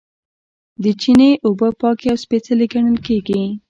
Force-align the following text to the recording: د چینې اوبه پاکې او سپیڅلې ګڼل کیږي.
د 0.83 0.85
چینې 1.01 1.29
اوبه 1.45 1.69
پاکې 1.81 2.07
او 2.11 2.17
سپیڅلې 2.23 2.65
ګڼل 2.73 2.97
کیږي. 3.07 3.41